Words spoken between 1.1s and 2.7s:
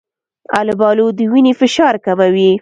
د وینې فشار کموي.